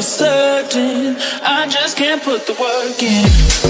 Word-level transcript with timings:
for 0.00 0.06
certain. 0.06 1.16
I 1.42 1.66
just 1.68 1.96
can't 1.96 2.22
put 2.22 2.46
the 2.46 2.54
work 2.54 3.02
in. 3.02 3.69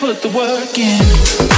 put 0.00 0.22
the 0.22 0.28
work 0.30 0.78
in. 0.78 1.49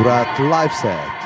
Murat 0.00 0.40
Live 0.40 1.19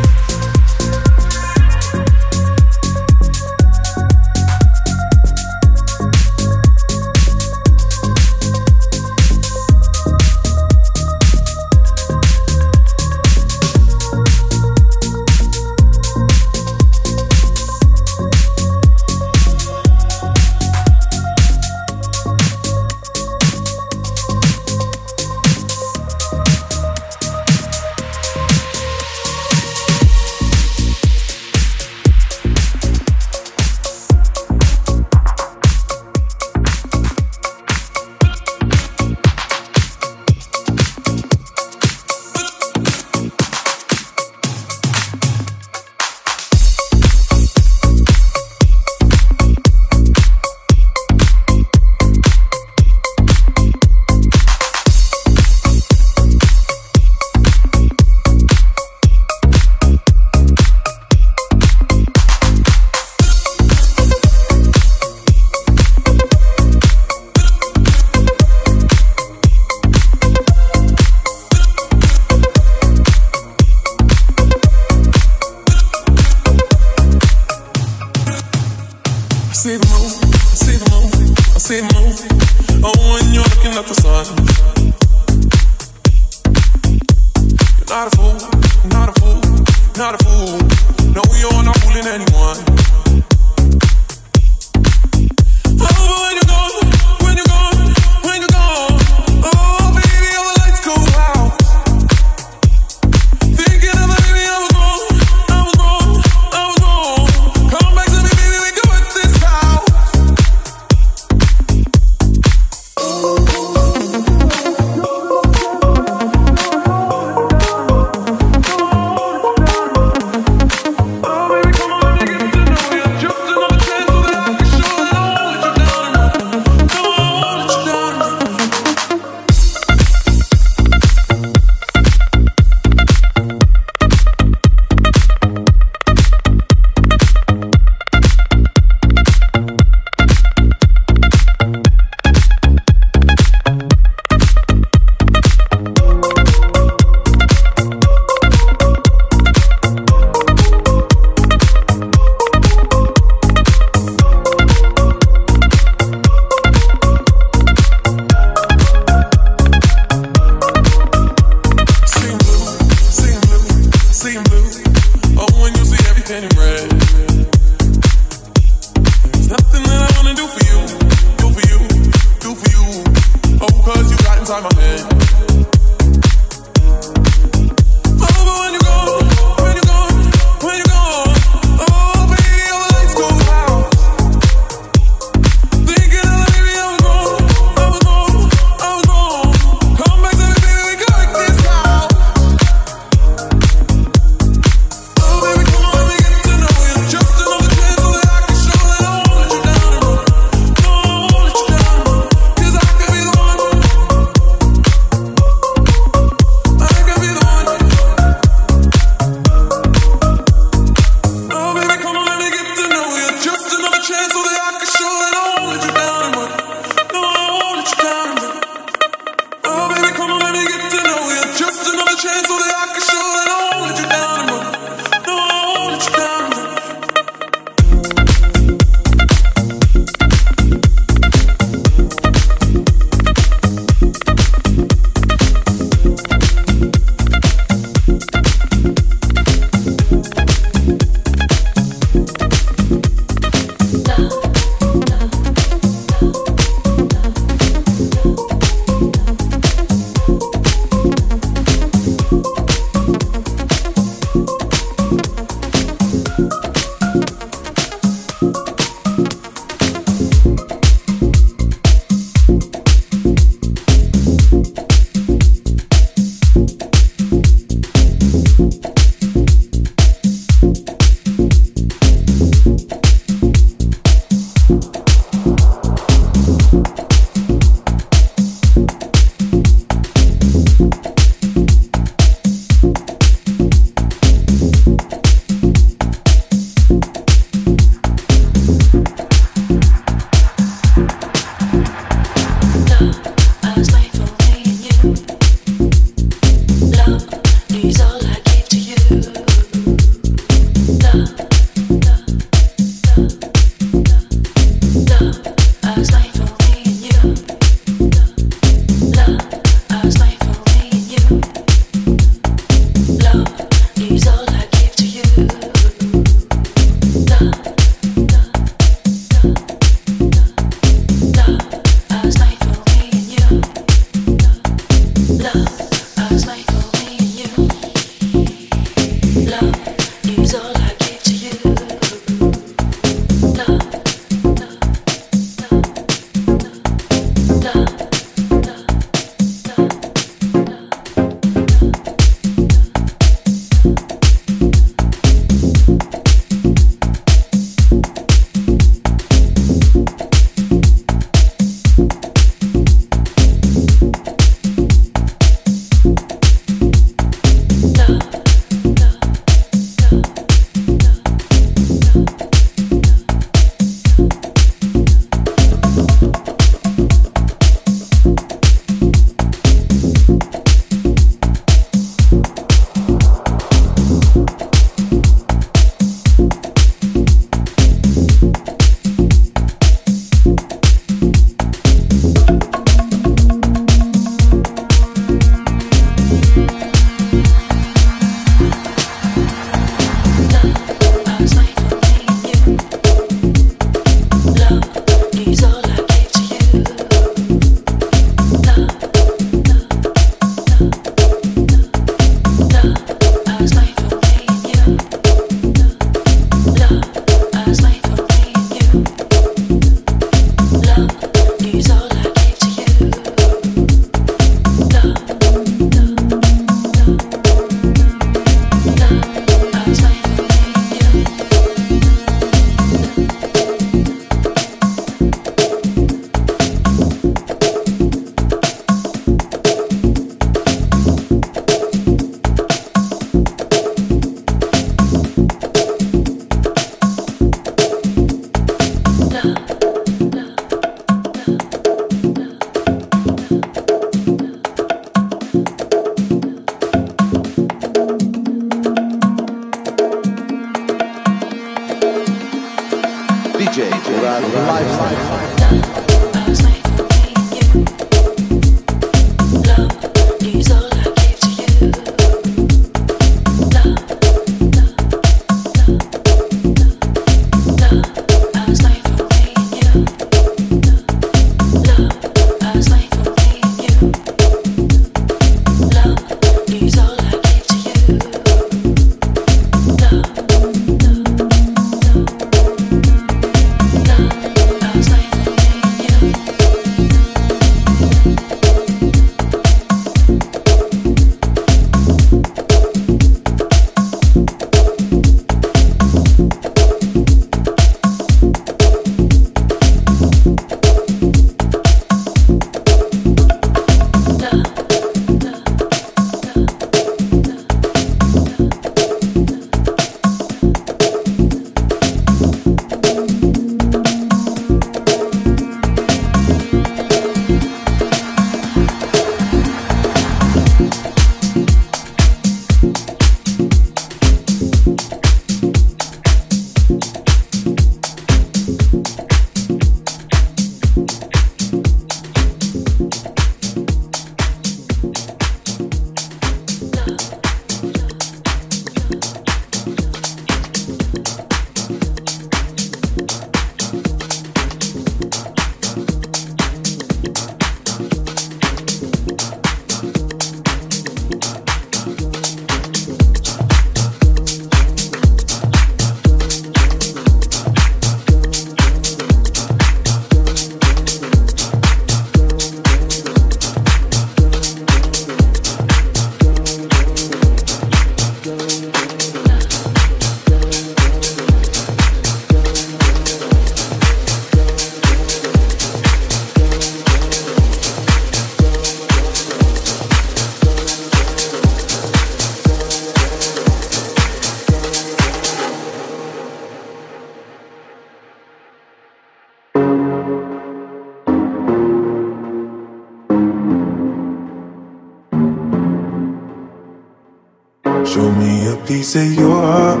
say 599.14 599.28
you're 599.28 599.64
up. 599.64 600.00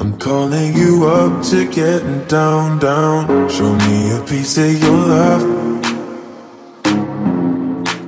I'm 0.00 0.16
calling 0.16 0.76
you 0.76 1.04
up 1.04 1.42
to 1.50 1.68
get 1.68 2.28
down, 2.28 2.78
down. 2.78 3.50
Show 3.50 3.74
me 3.86 4.12
a 4.16 4.20
piece 4.30 4.56
of 4.56 4.70
your 4.80 5.00
love. 5.14 5.42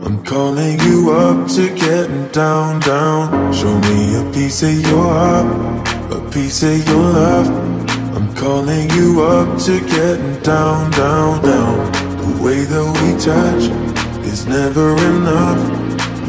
I'm 0.06 0.22
calling 0.22 0.78
you 0.86 1.10
up 1.10 1.48
to 1.56 1.64
get 1.74 2.32
down, 2.32 2.78
down. 2.78 3.52
Show 3.52 3.76
me 3.88 3.98
a 4.22 4.24
piece 4.32 4.62
of 4.62 4.86
your 4.86 5.06
heart, 5.18 5.48
a 6.12 6.20
piece 6.30 6.62
of 6.62 6.78
your 6.86 7.06
love. 7.20 7.48
I'm 8.16 8.32
calling 8.36 8.88
you 8.90 9.20
up 9.20 9.58
to 9.66 9.80
get 9.80 10.44
down, 10.44 10.92
down, 10.92 11.42
down. 11.42 11.76
The 12.22 12.30
way 12.44 12.62
that 12.72 12.86
we 12.98 13.08
touch 13.18 13.64
is 14.32 14.46
never 14.46 14.96
enough. 15.12 15.87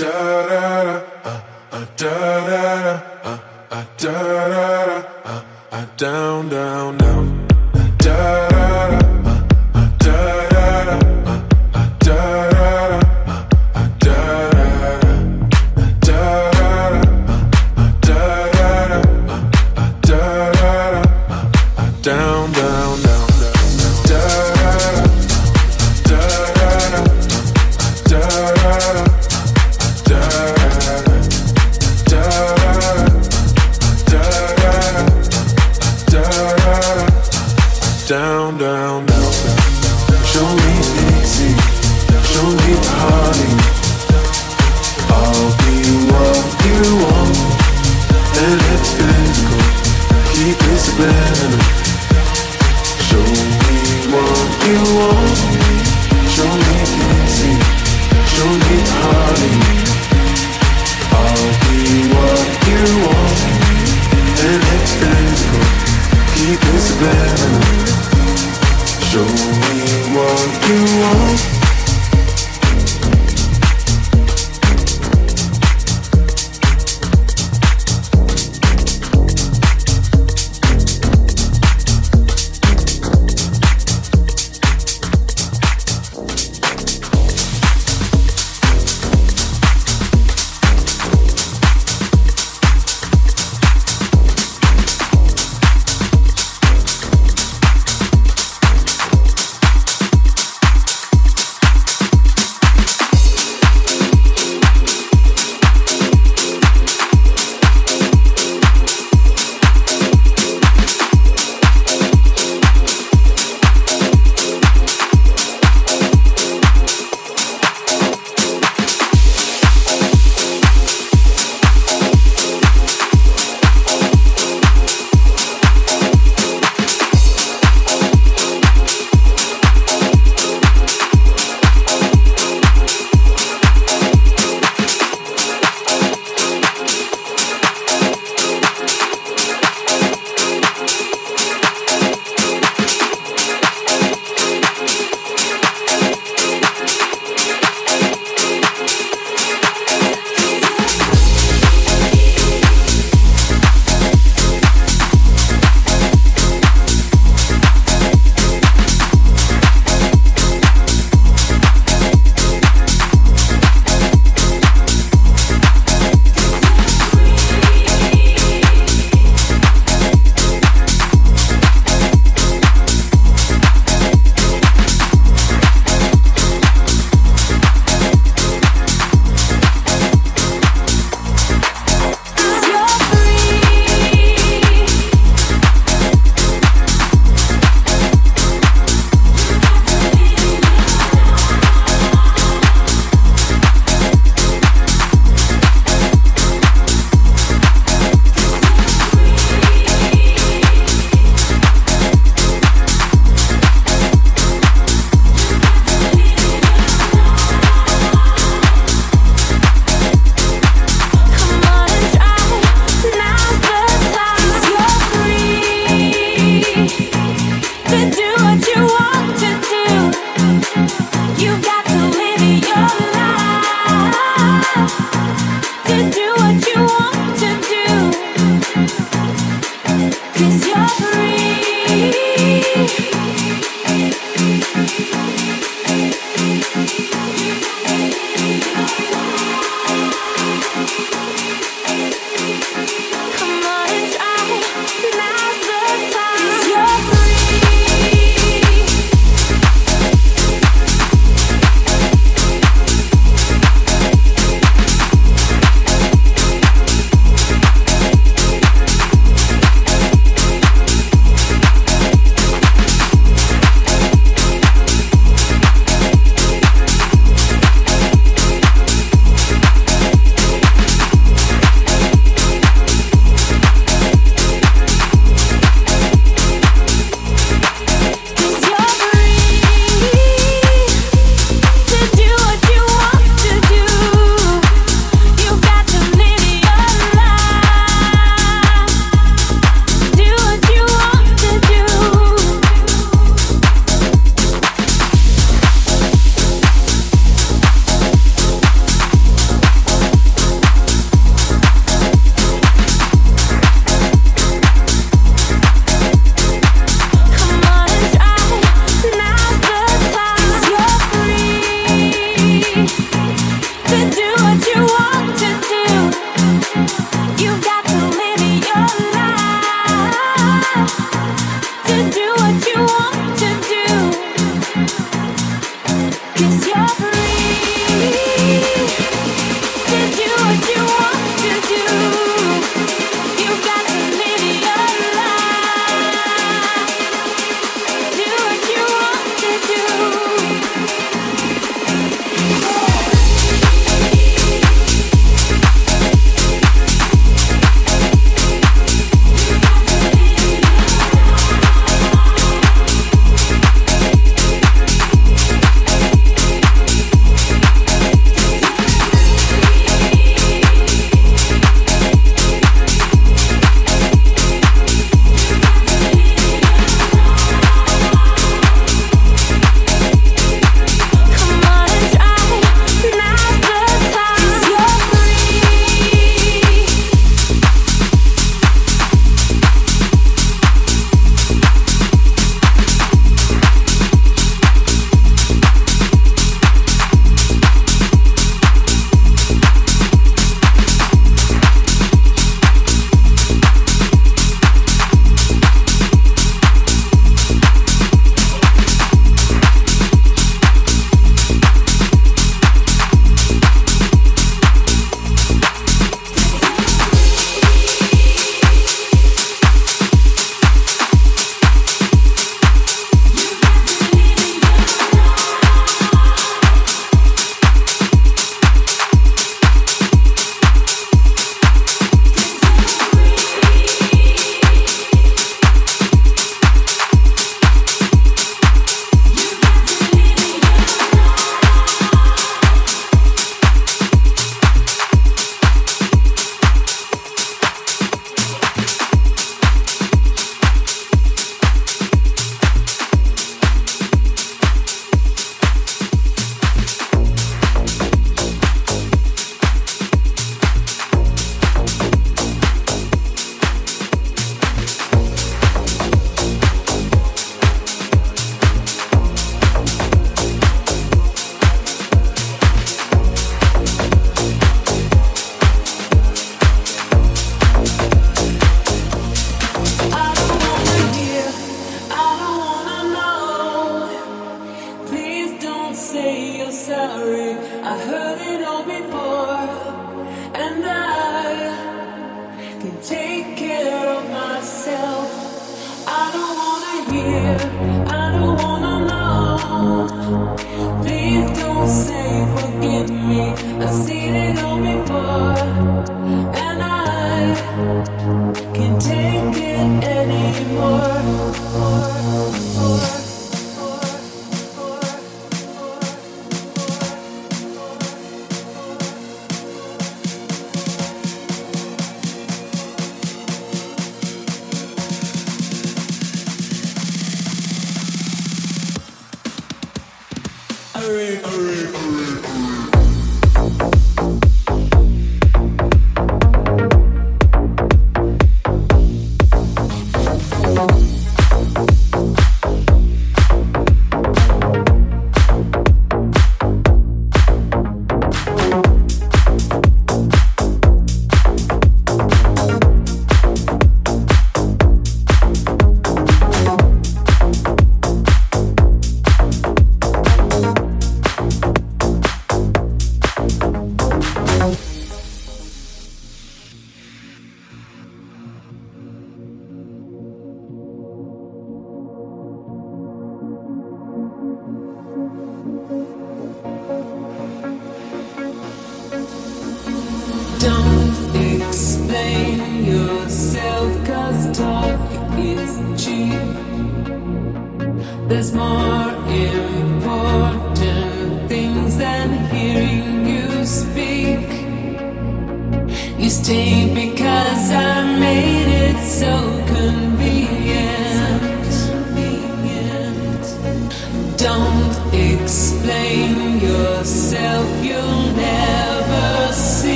Uh, 0.00 1.02
uh, 1.24 1.40
uh, 1.72 1.84
down, 5.96 6.48
down, 6.48 6.96
down, 6.98 7.46
da. 7.98 8.47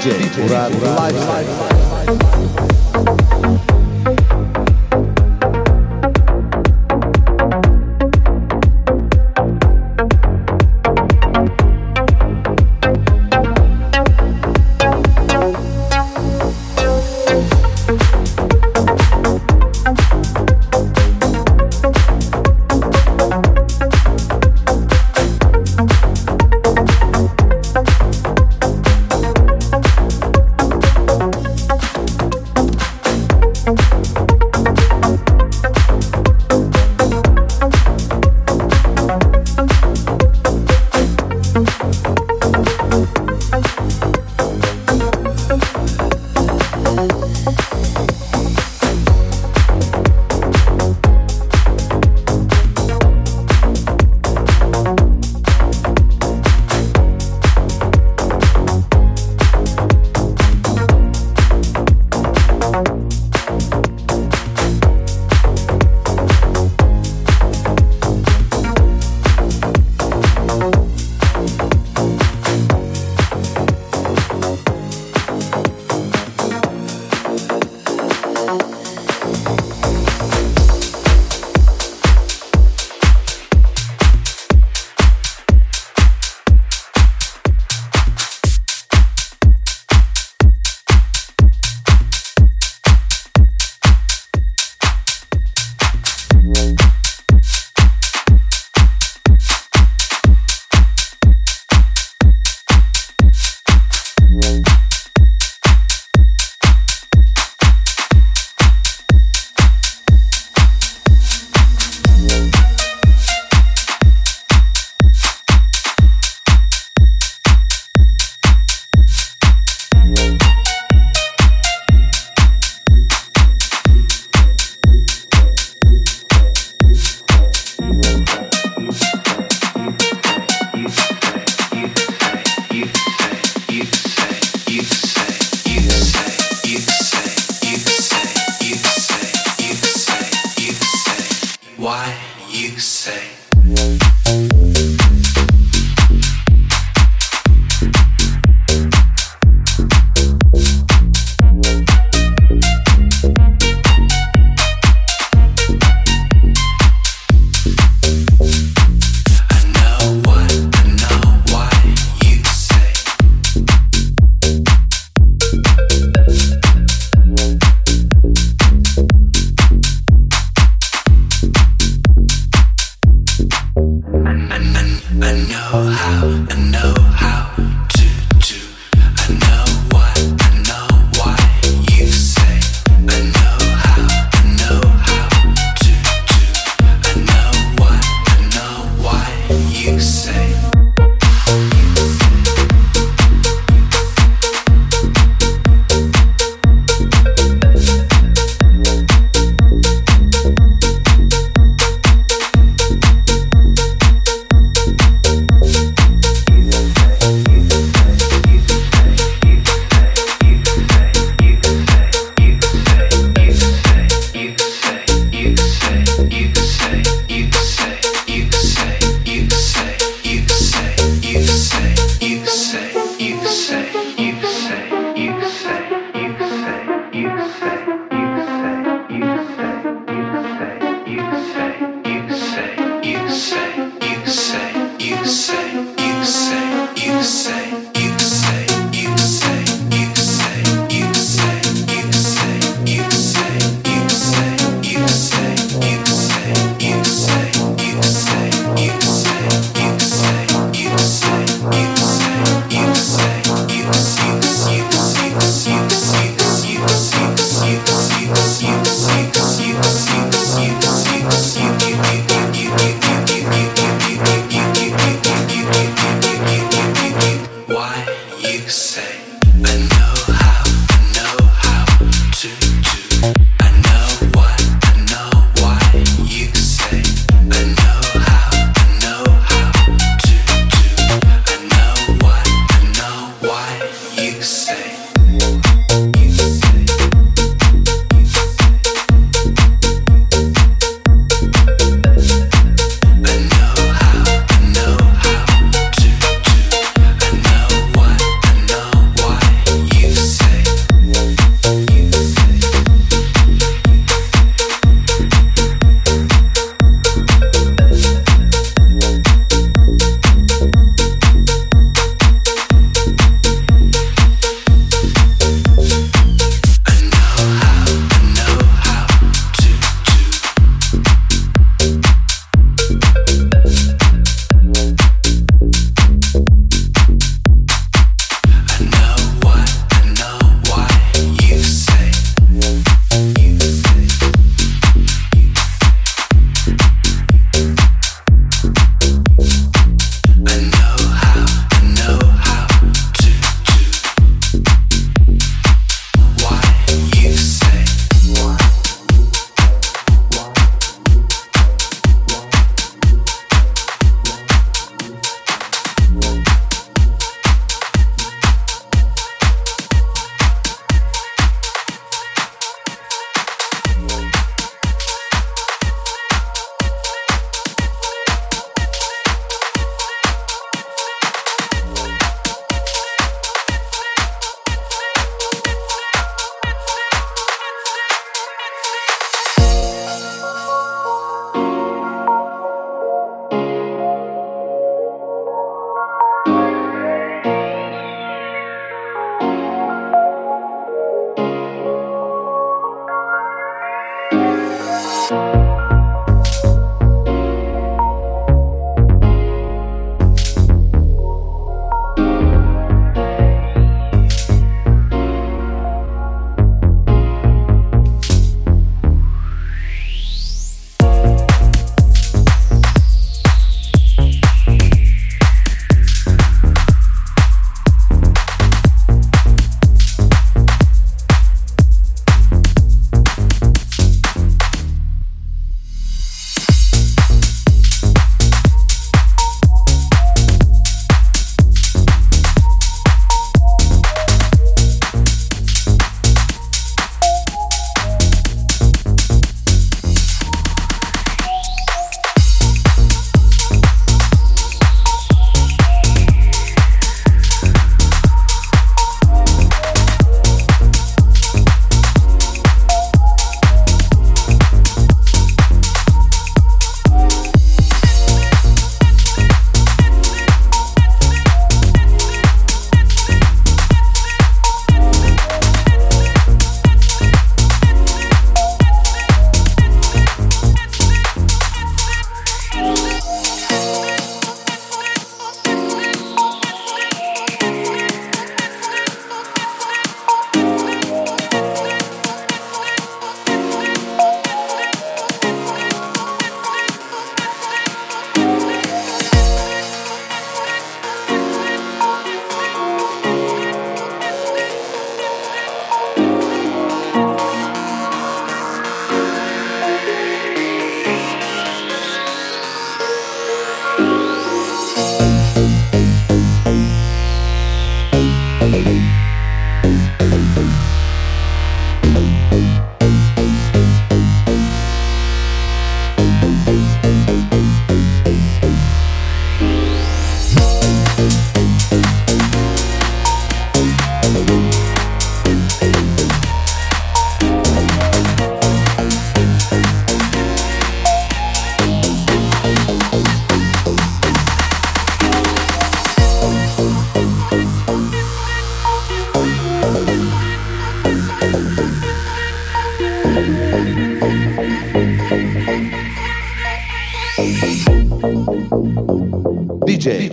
DJ 0.00 0.32
Murat 0.40 0.72
Lifestyle. 0.96 1.44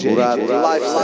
Murad 0.07 0.39
Lifestyle. 0.39 0.96